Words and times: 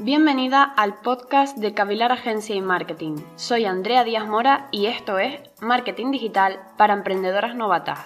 Bienvenida 0.00 0.62
al 0.62 0.94
podcast 1.00 1.58
de 1.58 1.74
Cavilar 1.74 2.12
Agencia 2.12 2.54
y 2.54 2.60
Marketing. 2.60 3.16
Soy 3.34 3.64
Andrea 3.64 4.04
Díaz 4.04 4.28
Mora 4.28 4.68
y 4.70 4.86
esto 4.86 5.18
es 5.18 5.40
Marketing 5.60 6.12
Digital 6.12 6.60
para 6.76 6.94
Emprendedoras 6.94 7.56
Novatas. 7.56 7.98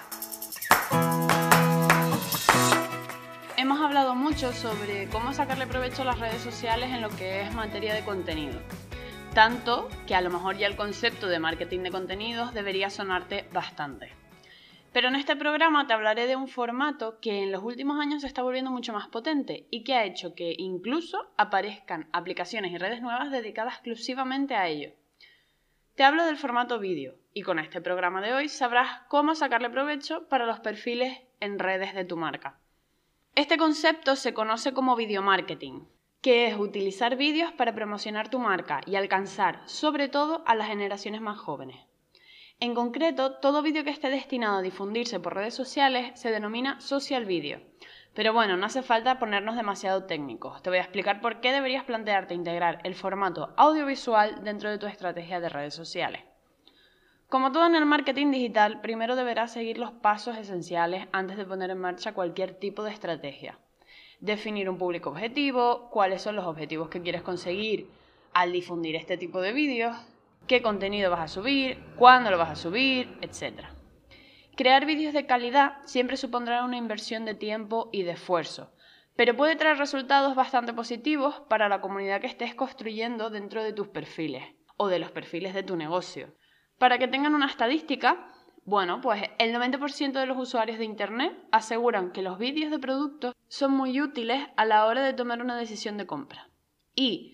Hemos 3.57 3.79
hablado 3.79 4.15
mucho 4.15 4.51
sobre 4.53 5.07
cómo 5.09 5.33
sacarle 5.33 5.67
provecho 5.67 6.01
a 6.01 6.05
las 6.05 6.19
redes 6.19 6.41
sociales 6.41 6.89
en 6.89 7.03
lo 7.03 7.09
que 7.09 7.43
es 7.43 7.53
materia 7.53 7.93
de 7.93 8.03
contenido. 8.03 8.59
Tanto 9.35 9.87
que 10.07 10.15
a 10.15 10.21
lo 10.21 10.31
mejor 10.31 10.57
ya 10.57 10.65
el 10.65 10.75
concepto 10.75 11.27
de 11.27 11.37
marketing 11.37 11.81
de 11.81 11.91
contenidos 11.91 12.55
debería 12.55 12.89
sonarte 12.89 13.47
bastante. 13.53 14.22
Pero 14.93 15.07
en 15.07 15.15
este 15.15 15.35
programa 15.35 15.87
te 15.87 15.93
hablaré 15.93 16.27
de 16.27 16.35
un 16.35 16.47
formato 16.47 17.19
que 17.19 17.41
en 17.41 17.51
los 17.51 17.63
últimos 17.63 17.99
años 17.99 18.21
se 18.21 18.27
está 18.27 18.43
volviendo 18.43 18.69
mucho 18.69 18.93
más 18.93 19.07
potente 19.07 19.65
y 19.71 19.83
que 19.83 19.95
ha 19.95 20.05
hecho 20.05 20.35
que 20.35 20.53
incluso 20.55 21.33
aparezcan 21.35 22.07
aplicaciones 22.13 22.71
y 22.71 22.77
redes 22.77 23.01
nuevas 23.01 23.31
dedicadas 23.31 23.73
exclusivamente 23.73 24.53
a 24.53 24.67
ello. 24.67 24.91
Te 25.95 26.03
hablo 26.03 26.23
del 26.25 26.37
formato 26.37 26.77
vídeo 26.77 27.15
y 27.33 27.41
con 27.41 27.57
este 27.57 27.81
programa 27.81 28.21
de 28.21 28.33
hoy 28.33 28.49
sabrás 28.49 29.01
cómo 29.07 29.33
sacarle 29.33 29.71
provecho 29.71 30.27
para 30.29 30.45
los 30.45 30.59
perfiles 30.59 31.21
en 31.39 31.57
redes 31.57 31.95
de 31.95 32.05
tu 32.05 32.15
marca. 32.15 32.59
Este 33.33 33.57
concepto 33.57 34.15
se 34.15 34.35
conoce 34.35 34.73
como 34.73 34.95
video 34.95 35.23
marketing, 35.23 35.85
que 36.21 36.45
es 36.45 36.55
utilizar 36.55 37.15
vídeos 37.15 37.51
para 37.51 37.73
promocionar 37.73 38.29
tu 38.29 38.37
marca 38.37 38.81
y 38.85 38.95
alcanzar 38.95 39.61
sobre 39.65 40.07
todo 40.07 40.43
a 40.45 40.53
las 40.53 40.67
generaciones 40.67 41.19
más 41.19 41.39
jóvenes. 41.39 41.77
En 42.63 42.75
concreto, 42.75 43.33
todo 43.33 43.61
vídeo 43.61 43.83
que 43.83 43.89
esté 43.89 44.09
destinado 44.09 44.59
a 44.59 44.61
difundirse 44.61 45.19
por 45.19 45.35
redes 45.35 45.53
sociales 45.53 46.17
se 46.17 46.31
denomina 46.31 46.79
social 46.79 47.25
video. 47.25 47.59
Pero 48.13 48.31
bueno, 48.31 48.55
no 48.55 48.65
hace 48.65 48.81
falta 48.81 49.19
ponernos 49.19 49.57
demasiado 49.57 50.05
técnicos. 50.05 50.63
Te 50.63 50.69
voy 50.69 50.79
a 50.79 50.83
explicar 50.83 51.19
por 51.19 51.41
qué 51.41 51.51
deberías 51.51 51.83
plantearte 51.83 52.33
integrar 52.33 52.79
el 52.85 52.95
formato 52.95 53.53
audiovisual 53.57 54.45
dentro 54.45 54.69
de 54.69 54.77
tu 54.77 54.85
estrategia 54.85 55.41
de 55.41 55.49
redes 55.49 55.73
sociales. 55.73 56.21
Como 57.27 57.51
todo 57.51 57.65
en 57.65 57.75
el 57.75 57.85
marketing 57.85 58.31
digital, 58.31 58.79
primero 58.79 59.17
deberás 59.17 59.51
seguir 59.51 59.77
los 59.77 59.91
pasos 59.91 60.37
esenciales 60.37 61.07
antes 61.11 61.35
de 61.35 61.43
poner 61.43 61.69
en 61.69 61.79
marcha 61.79 62.13
cualquier 62.13 62.53
tipo 62.53 62.83
de 62.83 62.91
estrategia. 62.91 63.59
Definir 64.21 64.69
un 64.69 64.77
público 64.77 65.09
objetivo, 65.09 65.89
cuáles 65.89 66.21
son 66.21 66.37
los 66.37 66.45
objetivos 66.45 66.87
que 66.87 67.01
quieres 67.01 67.23
conseguir 67.23 67.89
al 68.31 68.53
difundir 68.53 68.95
este 68.95 69.17
tipo 69.17 69.41
de 69.41 69.51
vídeos, 69.51 69.97
qué 70.47 70.61
contenido 70.61 71.11
vas 71.11 71.21
a 71.21 71.27
subir, 71.27 71.83
cuándo 71.95 72.31
lo 72.31 72.37
vas 72.37 72.51
a 72.51 72.55
subir, 72.55 73.17
etc. 73.21 73.65
Crear 74.55 74.85
vídeos 74.85 75.13
de 75.13 75.25
calidad 75.25 75.77
siempre 75.85 76.17
supondrá 76.17 76.63
una 76.63 76.77
inversión 76.77 77.25
de 77.25 77.33
tiempo 77.33 77.89
y 77.91 78.03
de 78.03 78.11
esfuerzo, 78.11 78.73
pero 79.15 79.35
puede 79.35 79.55
traer 79.55 79.77
resultados 79.77 80.35
bastante 80.35 80.73
positivos 80.73 81.41
para 81.49 81.69
la 81.69 81.81
comunidad 81.81 82.21
que 82.21 82.27
estés 82.27 82.55
construyendo 82.55 83.29
dentro 83.29 83.63
de 83.63 83.73
tus 83.73 83.87
perfiles 83.87 84.43
o 84.77 84.87
de 84.87 84.99
los 84.99 85.11
perfiles 85.11 85.53
de 85.53 85.63
tu 85.63 85.75
negocio. 85.75 86.35
Para 86.77 86.97
que 86.97 87.07
tengan 87.07 87.35
una 87.35 87.45
estadística, 87.45 88.27
bueno, 88.65 89.01
pues 89.01 89.23
el 89.39 89.53
90% 89.53 90.13
de 90.13 90.25
los 90.25 90.37
usuarios 90.37 90.77
de 90.77 90.85
Internet 90.85 91.37
aseguran 91.51 92.11
que 92.11 92.21
los 92.21 92.37
vídeos 92.37 92.71
de 92.71 92.79
productos 92.79 93.33
son 93.47 93.71
muy 93.71 94.01
útiles 94.01 94.47
a 94.55 94.65
la 94.65 94.85
hora 94.85 95.03
de 95.03 95.13
tomar 95.13 95.41
una 95.41 95.57
decisión 95.57 95.97
de 95.97 96.07
compra. 96.07 96.49
Y 96.95 97.32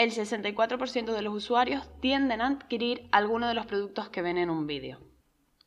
el 0.00 0.12
64% 0.12 1.12
de 1.12 1.20
los 1.20 1.34
usuarios 1.34 1.86
tienden 2.00 2.40
a 2.40 2.46
adquirir 2.46 3.06
alguno 3.12 3.46
de 3.48 3.52
los 3.52 3.66
productos 3.66 4.08
que 4.08 4.22
ven 4.22 4.38
en 4.38 4.48
un 4.48 4.66
vídeo. 4.66 4.98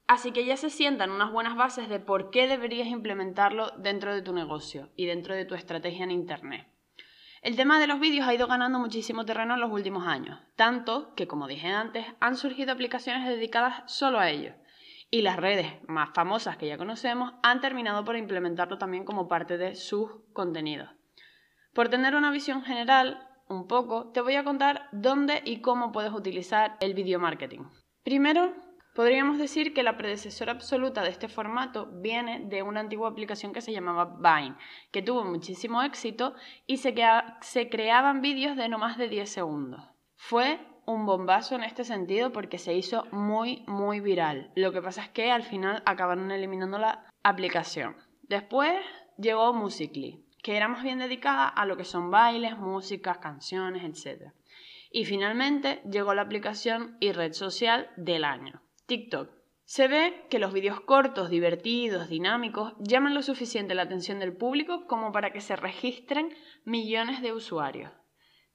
Así 0.08 0.31
que 0.31 0.44
ya 0.44 0.58
se 0.58 0.72
sientan 0.72 1.12
unas 1.12 1.31
buenas 1.31 1.56
bases 1.56 1.88
de 1.88 2.00
por 2.00 2.31
qué 2.31 2.48
deberías 2.48 2.88
implementarlo 2.88 3.70
dentro 3.78 4.12
de 4.12 4.23
tu 4.23 4.34
negocio 4.34 4.90
y 4.95 5.06
dentro 5.06 5.36
de 5.36 5.45
tu 5.45 5.53
estrategia 5.53 6.03
en 6.03 6.09
Internet. 6.09 6.67
El 7.44 7.56
tema 7.56 7.80
de 7.80 7.86
los 7.86 8.00
vídeos 8.00 8.28
ha 8.28 8.34
ido 8.34 8.48
ganando 8.48 8.80
muchísimo 8.80 9.23
terreno 9.23 9.53
en 9.53 9.59
los 9.59 9.72
últimos 9.72 10.08
años, 10.08 10.40
tanto 10.56 11.14
que, 11.14 11.28
como 11.28 11.45
dije 11.45 11.68
antes, 11.68 12.08
han 12.20 12.36
surgido 12.36 12.72
aplicaciones 12.72 13.28
dedicadas 13.28 13.84
solo 13.86 14.18
a 14.18 14.31
ello. 14.31 14.56
Y 15.12 15.22
las 15.22 15.38
redes 15.38 15.74
más 15.88 16.09
famosas 16.16 16.58
que 16.58 16.66
ya 16.66 16.79
conocemos 16.79 17.35
han 17.44 17.62
terminado 17.62 18.03
por 18.03 18.18
implementarlo 18.18 18.79
también 18.79 19.06
como 19.06 19.28
parte 19.28 19.59
de 19.59 19.75
sus 19.75 20.09
contenidos. 20.34 20.90
Por 21.72 21.90
tener 21.90 22.16
una 22.16 22.31
visión 22.31 22.63
general, 22.63 23.29
un 23.48 23.68
poco, 23.68 24.12
te 24.12 24.22
voy 24.22 24.36
a 24.36 24.44
contar 24.44 24.88
dónde 24.92 25.42
y 25.46 25.62
cómo 25.62 25.92
puedes 25.92 26.12
utilizar 26.12 26.78
el 26.80 26.94
video 26.94 27.20
marketing. 27.20 27.62
Primero, 28.04 28.54
podríamos 28.96 29.38
decir 29.38 29.74
que 29.74 29.84
la 29.84 29.98
predecesora 29.98 30.52
absoluta 30.52 31.02
de 31.02 31.09
este 31.09 31.28
formato 31.28 31.88
viene 31.92 32.42
de 32.46 32.64
una 32.64 32.80
antigua 32.80 33.09
aplicación 33.09 33.53
que 33.53 33.62
se 33.62 33.72
llamaba 33.72 34.18
Vine, 34.20 34.56
que 34.92 35.02
tuvo 35.02 35.24
muchísimo 35.24 35.82
éxito 35.84 36.36
y 36.68 36.78
se, 36.78 36.94
se 37.42 37.70
creaban 37.70 38.22
vídeos 38.22 38.56
de 38.56 38.70
no 38.70 38.78
más 38.78 38.98
de 38.98 39.09
10 39.09 39.30
segundos. 39.30 39.82
Fue 40.16 40.59
un 40.86 41.06
bombazo 41.06 41.56
en 41.56 41.64
este 41.64 41.84
sentido 41.84 42.32
porque 42.32 42.58
se 42.58 42.74
hizo 42.74 43.06
muy, 43.12 43.64
muy 43.68 44.00
viral. 44.00 44.52
Lo 44.56 44.72
que 44.72 44.82
pasa 44.82 45.03
es 45.03 45.09
que 45.09 45.32
al 45.32 45.44
final 45.44 45.82
acabaron 45.86 46.32
eliminando 46.32 46.78
la 46.78 47.06
aplicación. 47.24 47.96
Después 48.24 48.74
llegó 49.18 49.53
Musically, 49.53 50.26
que 50.44 50.58
era 50.58 50.68
más 50.68 50.84
bien 50.84 51.00
dedicada 51.00 51.48
a 51.48 51.66
lo 51.66 51.78
que 51.78 51.86
son 51.86 52.12
bailes, 52.12 52.58
músicas, 52.58 53.18
canciones, 53.18 53.84
etc. 53.84 54.34
Y 54.92 55.06
finalmente 55.06 55.81
llegó 55.90 56.14
la 56.14 56.22
aplicación 56.22 56.98
y 57.00 57.14
red 57.14 57.34
social 57.34 57.90
del 57.96 58.26
año, 58.26 58.62
TikTok. 58.86 59.32
Se 59.64 59.88
ve 59.88 60.28
que 60.30 60.40
los 60.40 60.53
vídeos 60.53 60.82
cortos, 60.82 61.30
divertidos, 61.30 62.09
dinámicos, 62.09 62.74
llaman 62.80 63.16
lo 63.16 63.24
suficiente 63.24 63.74
la 63.74 63.84
atención 63.84 64.20
del 64.20 64.36
público 64.36 64.86
como 64.86 65.14
para 65.14 65.32
que 65.32 65.40
se 65.40 65.56
registren 65.56 66.36
millones 66.66 67.22
de 67.22 67.32
usuarios. 67.32 67.92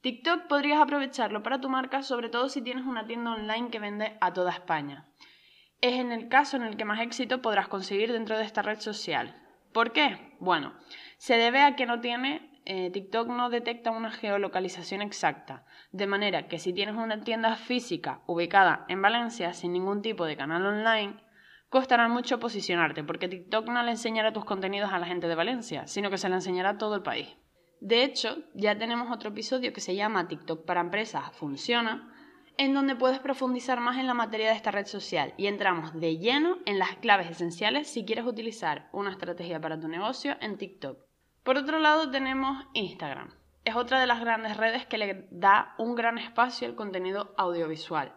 TikTok 0.03 0.47
podrías 0.47 0.81
aprovecharlo 0.81 1.43
para 1.43 1.61
tu 1.61 1.71
marca, 1.71 2.03
sobre 2.03 2.29
todo 2.29 2.51
si 2.51 2.63
tienes 2.63 2.85
una 2.85 3.07
tienda 3.07 3.33
online 3.33 3.71
que 3.71 3.81
vende 3.81 4.19
a 4.21 4.33
toda 4.35 4.53
España. 4.53 5.09
Es 5.81 5.95
en 5.95 6.13
el 6.13 6.29
caso 6.29 6.59
en 6.59 6.65
el 6.65 6.77
que 6.77 6.85
más 6.85 7.01
éxito 7.01 7.41
podrás 7.41 7.69
conseguir 7.69 8.13
dentro 8.13 8.37
de 8.37 8.45
esta 8.45 8.63
red 8.63 8.79
social. 8.79 9.43
¿Por 9.73 9.93
qué? 9.93 10.37
Bueno, 10.41 10.75
se 11.19 11.37
debe 11.37 11.61
a 11.63 11.77
que 11.77 11.85
no 11.85 12.01
tiene, 12.01 12.51
eh, 12.65 12.91
TikTok 12.91 13.29
no 13.29 13.51
detecta 13.51 13.91
una 13.91 14.11
geolocalización 14.11 15.03
exacta, 15.03 15.65
de 15.91 16.07
manera 16.07 16.49
que 16.49 16.59
si 16.59 16.73
tienes 16.73 16.97
una 16.97 17.21
tienda 17.23 17.57
física 17.57 18.23
ubicada 18.27 18.85
en 18.89 19.03
Valencia 19.03 19.53
sin 19.53 19.73
ningún 19.73 20.01
tipo 20.01 20.25
de 20.27 20.37
canal 20.37 20.65
online, 20.65 21.21
costará 21.69 22.09
mucho 22.09 22.39
posicionarte, 22.39 23.05
porque 23.05 23.29
TikTok 23.29 23.69
no 23.69 23.83
le 23.83 23.91
enseñará 23.91 24.33
tus 24.33 24.45
contenidos 24.45 24.93
a 24.93 24.99
la 24.99 25.07
gente 25.07 25.29
de 25.29 25.35
Valencia, 25.35 25.87
sino 25.87 26.09
que 26.09 26.19
se 26.19 26.29
le 26.29 26.37
enseñará 26.37 26.71
a 26.71 26.79
todo 26.79 26.95
el 26.95 27.03
país. 27.03 27.29
De 27.81 28.05
hecho, 28.05 28.39
ya 28.55 28.77
tenemos 28.79 29.11
otro 29.11 29.31
episodio 29.31 29.73
que 29.73 29.81
se 29.81 29.95
llama 29.95 30.29
TikTok 30.29 30.65
para 30.65 30.81
empresas 30.81 31.31
funciona, 31.33 32.13
en 32.57 32.75
donde 32.75 32.97
puedes 32.97 33.21
profundizar 33.21 33.81
más 33.81 33.99
en 33.99 34.07
la 34.07 34.15
materia 34.15 34.49
de 34.49 34.57
esta 34.57 34.73
red 34.73 34.87
social 34.87 35.33
y 35.37 35.47
entramos 35.47 35.99
de 35.99 36.19
lleno 36.19 36.59
en 36.67 36.79
las 36.79 36.97
claves 36.97 37.31
esenciales 37.31 37.89
si 37.89 38.05
quieres 38.05 38.27
utilizar 38.27 38.89
una 38.93 39.11
estrategia 39.11 39.61
para 39.61 39.79
tu 39.79 39.89
negocio 39.89 40.37
en 40.41 40.59
TikTok. 40.59 41.08
Por 41.49 41.57
otro 41.57 41.79
lado 41.79 42.11
tenemos 42.11 42.63
Instagram. 42.75 43.31
Es 43.65 43.75
otra 43.75 43.99
de 43.99 44.07
las 44.07 44.21
grandes 44.21 44.59
redes 44.59 44.85
que 44.85 44.99
le 44.99 45.29
da 45.31 45.75
un 45.79 45.95
gran 45.95 46.19
espacio 46.19 46.69
al 46.69 46.75
contenido 46.75 47.33
audiovisual. 47.39 48.13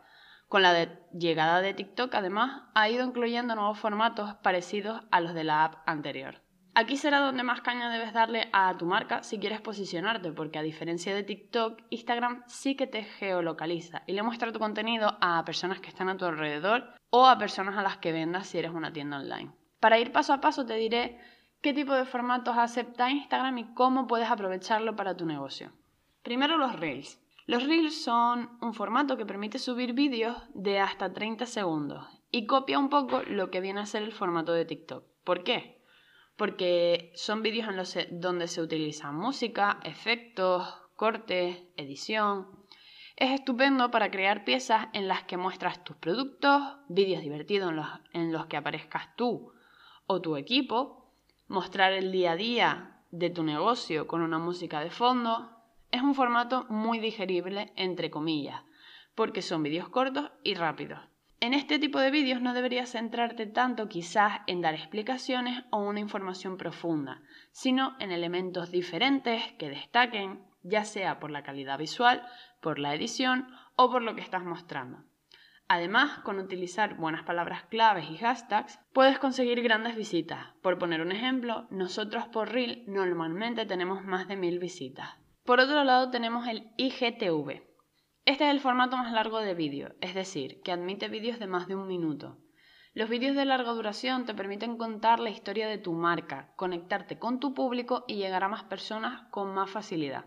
Con 0.49 0.63
la 0.63 0.73
llegada 1.13 1.61
de 1.61 1.73
TikTok, 1.73 2.13
además, 2.13 2.63
ha 2.75 2.89
ido 2.89 3.05
incluyendo 3.05 3.55
nuevos 3.55 3.79
formatos 3.79 4.33
parecidos 4.43 5.03
a 5.11 5.21
los 5.21 5.33
de 5.33 5.45
la 5.45 5.63
app 5.63 5.75
anterior. 5.85 6.41
Aquí 6.75 6.97
será 6.97 7.19
donde 7.19 7.43
más 7.43 7.61
caña 7.61 7.89
debes 7.89 8.11
darle 8.11 8.49
a 8.51 8.75
tu 8.77 8.85
marca 8.85 9.23
si 9.23 9.39
quieres 9.39 9.61
posicionarte, 9.61 10.33
porque 10.33 10.59
a 10.59 10.61
diferencia 10.61 11.15
de 11.15 11.23
TikTok, 11.23 11.83
Instagram 11.89 12.43
sí 12.47 12.75
que 12.75 12.85
te 12.85 13.03
geolocaliza 13.03 14.03
y 14.07 14.11
le 14.11 14.23
muestra 14.23 14.51
tu 14.51 14.59
contenido 14.59 15.17
a 15.21 15.45
personas 15.45 15.79
que 15.79 15.87
están 15.87 16.09
a 16.09 16.17
tu 16.17 16.25
alrededor 16.25 16.95
o 17.09 17.27
a 17.27 17.37
personas 17.37 17.77
a 17.77 17.81
las 17.81 17.95
que 17.95 18.11
vendas 18.11 18.47
si 18.47 18.57
eres 18.57 18.71
una 18.71 18.91
tienda 18.91 19.19
online. 19.19 19.53
Para 19.79 19.99
ir 19.99 20.11
paso 20.11 20.33
a 20.33 20.41
paso 20.41 20.65
te 20.65 20.75
diré 20.75 21.17
qué 21.61 21.73
tipo 21.73 21.93
de 21.93 22.05
formatos 22.05 22.57
acepta 22.57 23.11
Instagram 23.11 23.57
y 23.59 23.73
cómo 23.73 24.07
puedes 24.07 24.29
aprovecharlo 24.29 24.95
para 24.95 25.15
tu 25.15 25.25
negocio. 25.25 25.71
Primero 26.23 26.57
los 26.57 26.79
Reels. 26.79 27.19
Los 27.45 27.65
Reels 27.65 28.03
son 28.03 28.57
un 28.61 28.73
formato 28.73 29.17
que 29.17 29.25
permite 29.25 29.59
subir 29.59 29.93
vídeos 29.93 30.37
de 30.53 30.79
hasta 30.79 31.13
30 31.13 31.45
segundos 31.45 32.05
y 32.31 32.45
copia 32.45 32.79
un 32.79 32.89
poco 32.89 33.21
lo 33.23 33.51
que 33.51 33.61
viene 33.61 33.81
a 33.81 33.85
ser 33.85 34.03
el 34.03 34.11
formato 34.11 34.53
de 34.53 34.65
TikTok. 34.65 35.03
¿Por 35.23 35.43
qué? 35.43 35.83
Porque 36.35 37.11
son 37.15 37.41
vídeos 37.41 37.67
en 37.67 37.77
los 37.77 37.97
donde 38.11 38.47
se 38.47 38.61
utiliza 38.61 39.11
música, 39.11 39.79
efectos, 39.83 40.67
cortes, 40.95 41.63
edición. 41.77 42.47
Es 43.15 43.31
estupendo 43.31 43.91
para 43.91 44.09
crear 44.09 44.45
piezas 44.45 44.87
en 44.93 45.07
las 45.07 45.23
que 45.23 45.37
muestras 45.37 45.83
tus 45.83 45.97
productos, 45.97 46.61
vídeos 46.87 47.21
divertidos 47.21 47.69
en 47.69 47.75
los, 47.75 47.87
en 48.13 48.31
los 48.31 48.47
que 48.47 48.57
aparezcas 48.57 49.15
tú 49.15 49.51
o 50.07 50.21
tu 50.21 50.37
equipo 50.37 51.00
mostrar 51.51 51.91
el 51.91 52.11
día 52.13 52.31
a 52.31 52.35
día 52.37 53.03
de 53.11 53.29
tu 53.29 53.43
negocio 53.43 54.07
con 54.07 54.21
una 54.21 54.39
música 54.39 54.79
de 54.79 54.89
fondo, 54.89 55.51
es 55.91 56.01
un 56.01 56.15
formato 56.15 56.65
muy 56.69 56.99
digerible, 56.99 57.73
entre 57.75 58.09
comillas, 58.09 58.63
porque 59.15 59.41
son 59.41 59.61
vídeos 59.61 59.89
cortos 59.89 60.31
y 60.43 60.55
rápidos. 60.55 61.01
En 61.41 61.53
este 61.53 61.77
tipo 61.77 61.99
de 61.99 62.09
vídeos 62.09 62.41
no 62.41 62.53
deberías 62.53 62.91
centrarte 62.91 63.47
tanto 63.47 63.89
quizás 63.89 64.41
en 64.47 64.61
dar 64.61 64.75
explicaciones 64.75 65.65
o 65.71 65.79
una 65.79 65.99
información 65.99 66.55
profunda, 66.55 67.21
sino 67.51 67.97
en 67.99 68.11
elementos 68.11 68.71
diferentes 68.71 69.51
que 69.59 69.69
destaquen, 69.69 70.45
ya 70.63 70.85
sea 70.85 71.19
por 71.19 71.31
la 71.31 71.43
calidad 71.43 71.77
visual, 71.77 72.25
por 72.61 72.79
la 72.79 72.95
edición 72.95 73.47
o 73.75 73.91
por 73.91 74.03
lo 74.03 74.15
que 74.15 74.21
estás 74.21 74.45
mostrando. 74.45 75.03
Además, 75.73 76.19
con 76.25 76.37
utilizar 76.37 76.97
buenas 76.97 77.23
palabras 77.23 77.63
claves 77.69 78.09
y 78.09 78.17
hashtags, 78.17 78.77
puedes 78.91 79.19
conseguir 79.19 79.63
grandes 79.63 79.95
visitas. 79.95 80.47
Por 80.61 80.77
poner 80.77 80.99
un 80.99 81.13
ejemplo, 81.13 81.65
nosotros 81.69 82.27
por 82.27 82.51
Reel 82.51 82.83
normalmente 82.87 83.65
tenemos 83.65 84.03
más 84.03 84.27
de 84.27 84.35
mil 84.35 84.59
visitas. 84.59 85.11
Por 85.45 85.61
otro 85.61 85.85
lado, 85.85 86.11
tenemos 86.11 86.45
el 86.49 86.73
IGTV. 86.75 87.63
Este 88.25 88.43
es 88.43 88.51
el 88.51 88.59
formato 88.59 88.97
más 88.97 89.13
largo 89.13 89.39
de 89.39 89.53
vídeo, 89.53 89.95
es 90.01 90.13
decir, 90.13 90.59
que 90.61 90.73
admite 90.73 91.07
vídeos 91.07 91.39
de 91.39 91.47
más 91.47 91.69
de 91.69 91.75
un 91.77 91.87
minuto. 91.87 92.37
Los 92.93 93.07
vídeos 93.07 93.37
de 93.37 93.45
larga 93.45 93.71
duración 93.71 94.25
te 94.25 94.33
permiten 94.33 94.75
contar 94.75 95.21
la 95.21 95.29
historia 95.29 95.69
de 95.69 95.77
tu 95.77 95.93
marca, 95.93 96.51
conectarte 96.57 97.17
con 97.17 97.39
tu 97.39 97.53
público 97.53 98.03
y 98.09 98.15
llegar 98.15 98.43
a 98.43 98.49
más 98.49 98.65
personas 98.65 99.21
con 99.31 99.53
más 99.53 99.69
facilidad. 99.69 100.25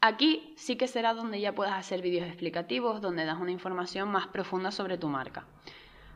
Aquí 0.00 0.54
sí 0.56 0.76
que 0.76 0.86
será 0.86 1.12
donde 1.12 1.40
ya 1.40 1.56
puedas 1.56 1.74
hacer 1.74 2.02
vídeos 2.02 2.28
explicativos, 2.28 3.00
donde 3.00 3.24
das 3.24 3.40
una 3.40 3.50
información 3.50 4.08
más 4.10 4.28
profunda 4.28 4.70
sobre 4.70 4.96
tu 4.96 5.08
marca. 5.08 5.46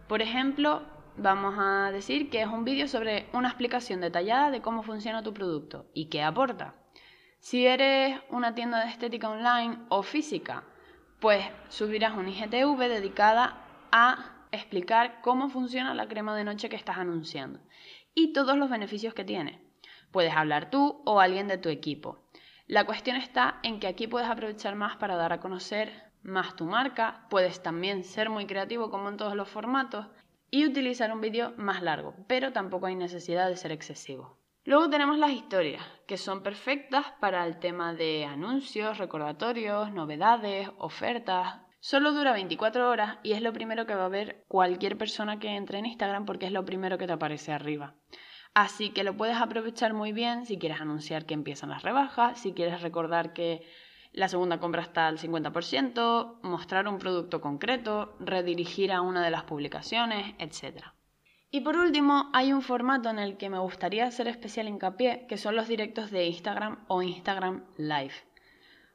Por 0.06 0.22
ejemplo, 0.22 0.82
vamos 1.16 1.56
a 1.58 1.90
decir 1.90 2.30
que 2.30 2.42
es 2.42 2.46
un 2.46 2.64
vídeo 2.64 2.86
sobre 2.86 3.26
una 3.32 3.48
explicación 3.48 4.00
detallada 4.00 4.52
de 4.52 4.62
cómo 4.62 4.84
funciona 4.84 5.24
tu 5.24 5.34
producto 5.34 5.86
y 5.94 6.06
qué 6.06 6.22
aporta. 6.22 6.76
Si 7.40 7.66
eres 7.66 8.20
una 8.30 8.54
tienda 8.54 8.84
de 8.84 8.90
estética 8.90 9.28
online 9.28 9.78
o 9.88 10.04
física, 10.04 10.62
pues 11.18 11.44
subirás 11.68 12.16
un 12.16 12.28
IGTV 12.28 12.78
dedicada 12.88 13.66
a 13.90 14.46
explicar 14.52 15.20
cómo 15.22 15.48
funciona 15.48 15.92
la 15.92 16.06
crema 16.06 16.36
de 16.36 16.44
noche 16.44 16.68
que 16.68 16.76
estás 16.76 16.98
anunciando 16.98 17.58
y 18.14 18.32
todos 18.32 18.56
los 18.56 18.70
beneficios 18.70 19.12
que 19.12 19.24
tiene. 19.24 19.60
Puedes 20.12 20.36
hablar 20.36 20.70
tú 20.70 21.02
o 21.04 21.18
alguien 21.18 21.48
de 21.48 21.58
tu 21.58 21.68
equipo. 21.68 22.21
La 22.72 22.86
cuestión 22.86 23.18
está 23.18 23.60
en 23.62 23.80
que 23.80 23.86
aquí 23.86 24.06
puedes 24.06 24.30
aprovechar 24.30 24.76
más 24.76 24.96
para 24.96 25.16
dar 25.16 25.34
a 25.34 25.40
conocer 25.40 25.92
más 26.22 26.56
tu 26.56 26.64
marca, 26.64 27.26
puedes 27.28 27.62
también 27.62 28.02
ser 28.02 28.30
muy 28.30 28.46
creativo 28.46 28.88
como 28.90 29.10
en 29.10 29.18
todos 29.18 29.36
los 29.36 29.50
formatos 29.50 30.06
y 30.50 30.64
utilizar 30.64 31.12
un 31.12 31.20
vídeo 31.20 31.52
más 31.58 31.82
largo, 31.82 32.14
pero 32.28 32.50
tampoco 32.54 32.86
hay 32.86 32.94
necesidad 32.94 33.50
de 33.50 33.58
ser 33.58 33.72
excesivo. 33.72 34.38
Luego 34.64 34.88
tenemos 34.88 35.18
las 35.18 35.32
historias, 35.32 35.82
que 36.06 36.16
son 36.16 36.42
perfectas 36.42 37.04
para 37.20 37.44
el 37.46 37.58
tema 37.58 37.92
de 37.92 38.24
anuncios, 38.24 38.96
recordatorios, 38.96 39.92
novedades, 39.92 40.70
ofertas. 40.78 41.60
Solo 41.78 42.12
dura 42.12 42.32
24 42.32 42.88
horas 42.88 43.18
y 43.22 43.32
es 43.32 43.42
lo 43.42 43.52
primero 43.52 43.84
que 43.84 43.94
va 43.94 44.06
a 44.06 44.08
ver 44.08 44.44
cualquier 44.48 44.96
persona 44.96 45.38
que 45.38 45.56
entre 45.56 45.76
en 45.76 45.84
Instagram 45.84 46.24
porque 46.24 46.46
es 46.46 46.52
lo 46.52 46.64
primero 46.64 46.96
que 46.96 47.06
te 47.06 47.12
aparece 47.12 47.52
arriba. 47.52 47.96
Así 48.54 48.90
que 48.90 49.04
lo 49.04 49.16
puedes 49.16 49.38
aprovechar 49.38 49.94
muy 49.94 50.12
bien 50.12 50.44
si 50.44 50.58
quieres 50.58 50.80
anunciar 50.80 51.24
que 51.24 51.34
empiezan 51.34 51.70
las 51.70 51.82
rebajas, 51.82 52.38
si 52.38 52.52
quieres 52.52 52.82
recordar 52.82 53.32
que 53.32 53.62
la 54.12 54.28
segunda 54.28 54.60
compra 54.60 54.82
está 54.82 55.06
al 55.06 55.18
50%, 55.18 56.40
mostrar 56.42 56.86
un 56.86 56.98
producto 56.98 57.40
concreto, 57.40 58.14
redirigir 58.20 58.92
a 58.92 59.00
una 59.00 59.24
de 59.24 59.30
las 59.30 59.44
publicaciones, 59.44 60.34
etc. 60.38 60.84
Y 61.50 61.62
por 61.62 61.76
último, 61.76 62.28
hay 62.34 62.52
un 62.52 62.60
formato 62.60 63.08
en 63.08 63.18
el 63.18 63.38
que 63.38 63.48
me 63.48 63.58
gustaría 63.58 64.04
hacer 64.04 64.28
especial 64.28 64.68
hincapié, 64.68 65.26
que 65.28 65.38
son 65.38 65.56
los 65.56 65.66
directos 65.66 66.10
de 66.10 66.26
Instagram 66.26 66.84
o 66.88 67.02
Instagram 67.02 67.64
Live. 67.78 68.14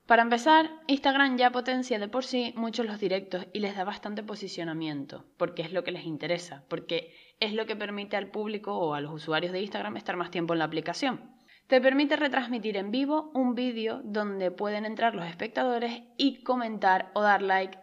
Para 0.05 0.21
empezar, 0.21 0.71
Instagram 0.87 1.37
ya 1.37 1.51
potencia 1.51 1.99
de 1.99 2.07
por 2.07 2.23
sí 2.23 2.53
muchos 2.55 2.85
los 2.85 2.99
directos 2.99 3.47
y 3.53 3.59
les 3.59 3.75
da 3.75 3.83
bastante 3.83 4.23
posicionamiento, 4.23 5.25
porque 5.35 5.63
es 5.63 5.73
lo 5.73 5.83
que 5.83 5.91
les 5.91 6.05
interesa, 6.05 6.63
porque 6.69 7.13
es 7.39 7.53
lo 7.53 7.65
que 7.65 7.75
permite 7.75 8.17
al 8.17 8.29
público 8.29 8.77
o 8.77 8.93
a 8.93 9.01
los 9.01 9.13
usuarios 9.13 9.51
de 9.53 9.61
Instagram 9.61 9.97
estar 9.97 10.17
más 10.17 10.31
tiempo 10.31 10.53
en 10.53 10.59
la 10.59 10.65
aplicación. 10.65 11.37
Te 11.67 11.81
permite 11.81 12.15
retransmitir 12.15 12.77
en 12.77 12.91
vivo 12.91 13.29
un 13.33 13.53
vídeo 13.53 14.01
donde 14.05 14.51
pueden 14.51 14.85
entrar 14.85 15.15
los 15.15 15.25
espectadores 15.25 16.01
y 16.15 16.41
comentar 16.43 17.11
o 17.13 17.21
dar 17.21 17.41
like 17.41 17.77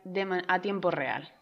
a 0.49 0.61
tiempo 0.63 0.91
real. 0.91 1.35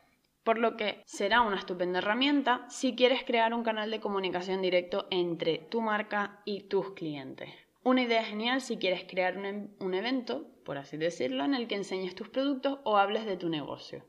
Por 0.43 0.59
lo 0.59 0.77
que 0.77 1.01
será 1.07 1.43
una 1.43 1.57
estupenda 1.57 2.01
herramienta 2.01 2.67
si 2.69 2.97
quieres 2.97 3.23
crear 3.23 3.55
un 3.55 3.63
canal 3.63 3.93
de 3.93 4.01
comunicación 4.01 4.61
directo 4.61 5.07
entre 5.11 5.59
tu 5.59 5.81
marca 5.81 6.41
y 6.45 6.63
tus 6.63 6.95
clientes. 6.95 7.49
Una 7.85 8.03
idea 8.03 8.25
genial 8.25 8.61
si 8.61 8.77
quieres 8.77 9.05
crear 9.05 9.39
un, 9.39 9.77
un, 9.79 9.95
evento, 9.95 10.49
por 10.65 10.79
así 10.79 10.97
decirlo, 10.97 11.45
en 11.45 11.55
el 11.55 11.69
que 11.69 11.77
enseñes 11.77 12.17
tus 12.17 12.29
productos 12.29 12.81
o 12.83 12.97
hables 12.97 13.25
de 13.25 13.37
tu 13.37 13.49
negocio. 13.49 14.05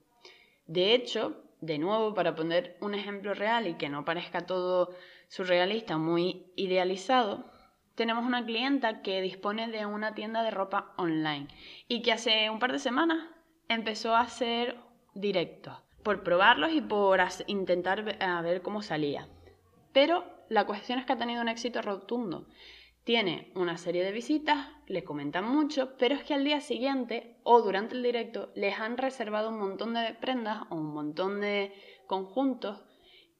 De 0.65 0.95
hecho, 0.95 1.43
de 1.65 1.79
nuevo, 1.79 2.13
para 2.13 2.35
poner 2.35 2.75
un 2.81 2.93
ejemplo 2.93 3.33
real 3.33 3.67
y 3.67 3.75
que 3.75 3.87
no 3.87 4.03
parezca 4.03 4.45
todo 4.45 4.93
surrealista, 5.29 5.97
muy 5.97 6.51
idealizado, 6.57 7.45
tenemos 7.95 8.25
una 8.25 8.45
clienta 8.45 9.01
que 9.01 9.21
dispone 9.21 9.69
de 9.69 9.85
una 9.85 10.13
tienda 10.13 10.43
de 10.43 10.51
ropa 10.51 10.93
online 10.97 11.47
y 11.87 12.01
que 12.01 12.11
hace 12.11 12.49
un 12.49 12.59
par 12.59 12.73
de 12.73 12.79
semanas 12.79 13.29
empezó 13.69 14.13
a 14.13 14.21
hacer 14.21 14.77
directos 15.13 15.77
por 16.03 16.23
probarlos 16.23 16.73
y 16.73 16.81
por 16.81 17.21
intentar 17.47 18.03
ver 18.03 18.61
cómo 18.61 18.81
salía. 18.81 19.29
Pero 19.93 20.25
la 20.49 20.65
cuestión 20.65 20.99
es 20.99 21.05
que 21.05 21.13
ha 21.13 21.17
tenido 21.17 21.41
un 21.41 21.47
éxito 21.47 21.81
rotundo 21.81 22.45
tiene 23.03 23.51
una 23.55 23.77
serie 23.77 24.03
de 24.03 24.11
visitas, 24.11 24.67
le 24.87 25.03
comentan 25.03 25.45
mucho, 25.45 25.97
pero 25.97 26.15
es 26.15 26.23
que 26.23 26.33
al 26.33 26.43
día 26.43 26.61
siguiente 26.61 27.35
o 27.43 27.61
durante 27.61 27.95
el 27.95 28.03
directo 28.03 28.51
les 28.55 28.79
han 28.79 28.97
reservado 28.97 29.49
un 29.49 29.59
montón 29.59 29.93
de 29.93 30.13
prendas 30.19 30.63
o 30.69 30.75
un 30.75 30.93
montón 30.93 31.41
de 31.41 31.73
conjuntos 32.07 32.83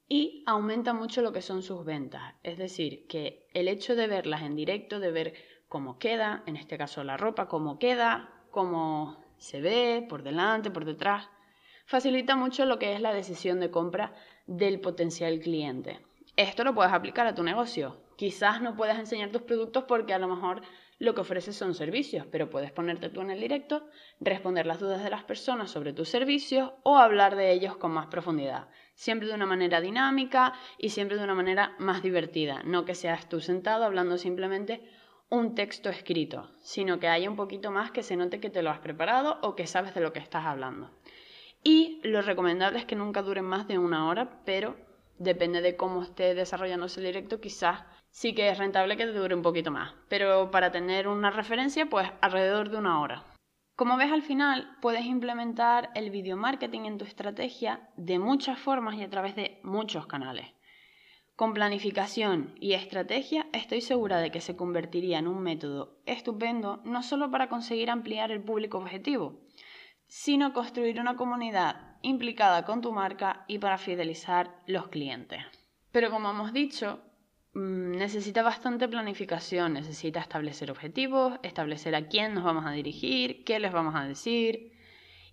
y 0.10 0.44
aumenta 0.46 0.94
mucho 0.94 1.22
lo 1.22 1.32
que 1.32 1.42
son 1.42 1.64
sus 1.64 1.86
ventas. 1.86 2.36
Es 2.44 2.58
decir, 2.58 3.08
que 3.08 3.48
el 3.54 3.68
hecho 3.68 3.96
de 3.96 4.08
verlas 4.08 4.42
en 4.42 4.56
directo, 4.56 5.00
de 5.00 5.12
ver 5.12 5.34
cómo 5.70 5.98
queda, 5.98 6.44
en 6.46 6.58
este 6.58 6.78
caso 6.78 7.04
la 7.04 7.18
ropa, 7.18 7.48
cómo 7.48 7.80
queda, 7.80 8.30
cómo 8.52 9.24
se 9.38 9.62
ve 9.62 10.06
por 10.08 10.24
delante, 10.24 10.72
por 10.72 10.86
detrás, 10.86 11.30
facilita 11.86 12.36
mucho 12.36 12.66
lo 12.66 12.80
que 12.80 12.94
es 12.94 13.02
la 13.02 13.14
decisión 13.14 13.60
de 13.60 13.72
compra 13.72 14.14
del 14.46 14.82
potencial 14.82 15.40
cliente. 15.40 16.02
Esto 16.36 16.64
lo 16.64 16.76
puedes 16.76 16.94
aplicar 16.94 17.28
a 17.28 17.36
tu 17.36 17.44
negocio. 17.44 18.03
Quizás 18.16 18.62
no 18.62 18.76
puedas 18.76 19.00
enseñar 19.00 19.32
tus 19.32 19.42
productos 19.42 19.86
porque 19.86 20.14
a 20.14 20.20
lo 20.20 20.28
mejor 20.28 20.62
lo 21.00 21.16
que 21.16 21.22
ofreces 21.22 21.56
son 21.56 21.74
servicios, 21.74 22.26
pero 22.32 22.50
puedes 22.50 22.72
ponerte 22.72 23.10
tú 23.10 23.22
en 23.22 23.32
el 23.32 23.40
directo, 23.40 23.88
responder 24.20 24.66
las 24.66 24.80
dudas 24.80 25.04
de 25.04 25.10
las 25.10 25.24
personas 25.24 25.72
sobre 25.72 25.92
tus 25.92 26.10
servicios 26.10 26.72
o 26.84 26.98
hablar 26.98 27.36
de 27.36 27.52
ellos 27.52 27.76
con 27.78 27.92
más 27.92 28.08
profundidad. 28.08 28.70
Siempre 28.94 29.28
de 29.28 29.34
una 29.34 29.46
manera 29.46 29.82
dinámica 29.82 30.54
y 30.78 30.90
siempre 30.90 31.18
de 31.18 31.24
una 31.24 31.36
manera 31.36 31.76
más 31.80 32.04
divertida. 32.04 32.62
No 32.64 32.86
que 32.86 32.96
seas 32.96 33.28
tú 33.28 33.42
sentado 33.42 33.84
hablando 33.84 34.18
simplemente 34.18 34.82
un 35.30 35.56
texto 35.56 35.90
escrito, 35.90 36.52
sino 36.62 37.00
que 37.00 37.08
haya 37.08 37.30
un 37.30 37.36
poquito 37.36 37.72
más 37.72 37.92
que 37.92 38.04
se 38.04 38.16
note 38.16 38.40
que 38.40 38.52
te 38.52 38.62
lo 38.62 38.70
has 38.70 38.80
preparado 38.80 39.40
o 39.42 39.56
que 39.56 39.66
sabes 39.66 39.96
de 39.96 40.02
lo 40.02 40.14
que 40.14 40.20
estás 40.20 40.46
hablando. 40.46 40.92
Y 41.64 42.02
lo 42.04 42.22
recomendable 42.22 42.78
es 42.78 42.86
que 42.86 42.96
nunca 42.96 43.24
duren 43.24 43.46
más 43.46 43.68
de 43.68 43.80
una 43.80 44.08
hora, 44.08 44.42
pero 44.46 44.76
depende 45.18 45.62
de 45.62 45.76
cómo 45.76 46.04
esté 46.04 46.36
desarrollándose 46.36 47.00
el 47.00 47.08
directo, 47.08 47.42
quizás 47.42 47.84
sí 48.14 48.34
que 48.36 48.48
es 48.50 48.58
rentable 48.58 48.96
que 48.96 49.06
te 49.06 49.12
dure 49.12 49.36
un 49.36 49.42
poquito 49.42 49.72
más. 49.72 49.94
Pero 50.08 50.52
para 50.52 50.72
tener 50.72 51.08
una 51.08 51.32
referencia, 51.32 51.88
pues 51.88 52.10
alrededor 52.22 52.70
de 52.70 52.78
una 52.78 53.02
hora. 53.02 53.26
Como 53.76 53.98
ves 53.98 54.12
al 54.12 54.22
final, 54.22 54.78
puedes 54.82 55.04
implementar 55.04 55.90
el 55.96 56.12
video 56.12 56.38
marketing 56.38 56.82
en 56.82 56.98
tu 57.00 57.06
estrategia 57.06 57.90
de 57.98 58.20
muchas 58.20 58.60
formas 58.60 58.96
y 58.96 59.04
a 59.04 59.10
través 59.10 59.36
de 59.36 59.60
muchos 59.64 60.06
canales. 60.06 60.46
Con 61.36 61.56
planificación 61.56 62.54
y 62.60 62.74
estrategia 62.74 63.48
estoy 63.52 63.82
segura 63.82 64.20
de 64.20 64.30
que 64.30 64.42
se 64.42 64.56
convertiría 64.56 65.18
en 65.18 65.28
un 65.28 65.42
método 65.42 66.00
estupendo 66.06 66.82
no 66.86 67.02
solo 67.02 67.32
para 67.32 67.50
conseguir 67.50 67.90
ampliar 67.90 68.32
el 68.32 68.44
público 68.44 68.78
objetivo, 68.78 69.42
sino 70.06 70.54
construir 70.54 71.00
una 71.00 71.16
comunidad 71.16 71.98
implicada 72.04 72.64
con 72.64 72.82
tu 72.82 72.92
marca 72.92 73.46
y 73.48 73.58
para 73.58 73.80
fidelizar 73.80 74.62
los 74.68 74.90
clientes. 74.90 75.44
Pero 75.92 76.12
como 76.12 76.30
hemos 76.30 76.54
dicho, 76.54 77.02
necesita 77.54 78.42
bastante 78.42 78.88
planificación, 78.88 79.74
necesita 79.74 80.20
establecer 80.20 80.72
objetivos, 80.72 81.40
establecer 81.44 81.96
a 81.96 82.08
quién 82.08 82.34
nos 82.34 82.44
vamos 82.44 82.66
a 82.66 82.72
dirigir, 82.72 83.44
qué 83.44 83.60
les 83.60 83.72
vamos 83.72 83.96
a 83.96 84.06
decir. 84.06 84.72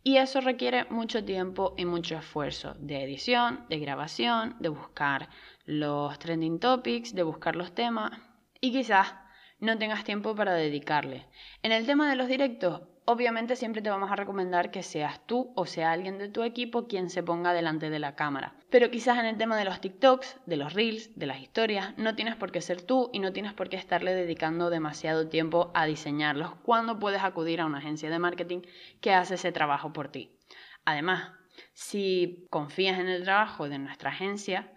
Y 0.02 0.16
eso 0.16 0.40
requiere 0.40 0.84
mucho 0.86 1.24
tiempo 1.24 1.74
y 1.76 1.84
mucho 1.84 2.16
esfuerzo 2.16 2.74
de 2.78 3.02
edición, 3.04 3.66
de 3.68 3.78
grabación, 3.78 4.56
de 4.58 4.70
buscar 4.70 5.28
los 5.66 6.18
trending 6.18 6.58
topics, 6.58 7.14
de 7.14 7.22
buscar 7.22 7.54
los 7.54 7.74
temas 7.74 8.12
y 8.60 8.72
quizás 8.72 9.14
no 9.58 9.76
tengas 9.76 10.04
tiempo 10.04 10.34
para 10.34 10.54
dedicarle. 10.54 11.26
En 11.62 11.72
el 11.72 11.84
tema 11.84 12.08
de 12.08 12.16
los 12.16 12.28
directos, 12.28 12.82
obviamente 13.10 13.56
siempre 13.56 13.82
te 13.82 13.90
vamos 13.90 14.10
a 14.12 14.16
recomendar 14.16 14.70
que 14.70 14.84
seas 14.84 15.26
tú 15.26 15.52
o 15.56 15.66
sea 15.66 15.90
alguien 15.90 16.18
de 16.18 16.28
tu 16.28 16.44
equipo 16.44 16.86
quien 16.86 17.10
se 17.10 17.22
ponga 17.22 17.52
delante 17.52 17.90
de 17.90 17.98
la 17.98 18.14
cámara. 18.14 18.54
Pero 18.70 18.90
quizás 18.90 19.18
en 19.18 19.26
el 19.26 19.36
tema 19.36 19.56
de 19.56 19.64
los 19.64 19.80
TikToks, 19.80 20.38
de 20.46 20.56
los 20.56 20.74
Reels, 20.74 21.18
de 21.18 21.26
las 21.26 21.40
historias, 21.40 21.96
no 21.98 22.14
tienes 22.14 22.36
por 22.36 22.52
qué 22.52 22.60
ser 22.60 22.82
tú 22.82 23.10
y 23.12 23.18
no 23.18 23.32
tienes 23.32 23.52
por 23.52 23.68
qué 23.68 23.76
estarle 23.76 24.14
dedicando 24.14 24.70
demasiado 24.70 25.28
tiempo 25.28 25.72
a 25.74 25.86
diseñarlos 25.86 26.54
cuando 26.62 27.00
puedes 27.00 27.22
acudir 27.22 27.60
a 27.60 27.66
una 27.66 27.78
agencia 27.78 28.10
de 28.10 28.18
marketing 28.20 28.60
que 29.00 29.12
hace 29.12 29.34
ese 29.34 29.50
trabajo 29.50 29.92
por 29.92 30.08
ti. 30.08 30.38
Además, 30.84 31.32
si 31.72 32.46
confías 32.48 33.00
en 33.00 33.08
el 33.08 33.24
trabajo 33.24 33.68
de 33.68 33.78
nuestra 33.78 34.10
agencia, 34.10 34.72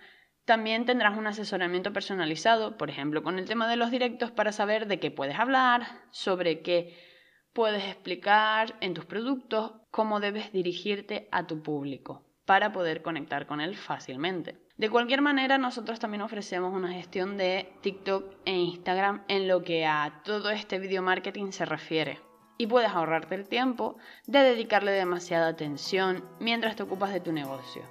también 0.45 0.85
tendrás 0.85 1.17
un 1.17 1.27
asesoramiento 1.27 1.93
personalizado, 1.93 2.77
por 2.77 2.89
ejemplo, 2.89 3.23
con 3.23 3.37
el 3.37 3.45
tema 3.45 3.69
de 3.69 3.77
los 3.77 3.91
directos 3.91 4.31
para 4.31 4.51
saber 4.51 4.87
de 4.87 4.99
qué 4.99 5.11
puedes 5.11 5.39
hablar, 5.39 5.87
sobre 6.11 6.61
qué 6.61 7.12
puedes 7.53 7.83
explicar 7.85 8.75
en 8.81 8.93
tus 8.93 9.05
productos 9.05 9.73
cómo 9.91 10.19
debes 10.19 10.51
dirigirte 10.51 11.27
a 11.31 11.45
tu 11.47 11.61
público 11.61 12.23
para 12.45 12.73
poder 12.73 13.01
conectar 13.01 13.45
con 13.47 13.61
él 13.61 13.77
fácilmente. 13.77 14.57
De 14.75 14.89
cualquier 14.89 15.21
manera, 15.21 15.57
nosotros 15.57 15.99
también 15.99 16.23
ofrecemos 16.23 16.73
una 16.73 16.91
gestión 16.91 17.37
de 17.37 17.71
TikTok 17.81 18.25
e 18.45 18.53
Instagram 18.53 19.23
en 19.27 19.47
lo 19.47 19.63
que 19.63 19.85
a 19.85 20.21
todo 20.25 20.49
este 20.49 20.79
video 20.79 21.03
marketing 21.03 21.51
se 21.51 21.65
refiere. 21.65 22.19
Y 22.57 22.67
puedes 22.67 22.89
ahorrarte 22.89 23.35
el 23.35 23.47
tiempo 23.47 23.97
de 24.25 24.39
dedicarle 24.39 24.91
demasiada 24.91 25.47
atención 25.47 26.23
mientras 26.39 26.75
te 26.75 26.83
ocupas 26.83 27.13
de 27.13 27.19
tu 27.19 27.31
negocio. 27.31 27.83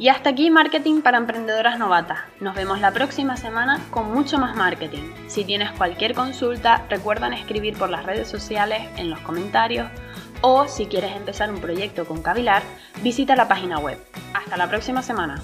Y 0.00 0.08
hasta 0.08 0.30
aquí 0.30 0.50
Marketing 0.50 1.02
para 1.02 1.18
Emprendedoras 1.18 1.78
Novatas. 1.78 2.20
Nos 2.40 2.54
vemos 2.54 2.80
la 2.80 2.90
próxima 2.90 3.36
semana 3.36 3.78
con 3.90 4.10
mucho 4.10 4.38
más 4.38 4.56
marketing. 4.56 5.12
Si 5.26 5.44
tienes 5.44 5.70
cualquier 5.72 6.14
consulta, 6.14 6.86
recuerda 6.88 7.28
escribir 7.28 7.76
por 7.76 7.90
las 7.90 8.06
redes 8.06 8.26
sociales, 8.26 8.80
en 8.96 9.10
los 9.10 9.20
comentarios 9.20 9.90
o 10.40 10.66
si 10.66 10.86
quieres 10.86 11.14
empezar 11.14 11.52
un 11.52 11.60
proyecto 11.60 12.06
con 12.06 12.22
Cavilar, 12.22 12.62
visita 13.02 13.36
la 13.36 13.46
página 13.46 13.78
web. 13.78 13.98
Hasta 14.32 14.56
la 14.56 14.70
próxima 14.70 15.02
semana. 15.02 15.42